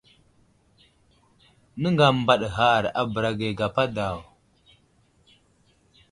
Nəŋga 1.81 2.05
məmbaɗ 2.13 2.41
ghar 2.55 2.83
a 2.99 3.01
bəra 3.13 3.31
ge 3.39 3.47
gapa 3.59 3.83
daw. 3.95 4.17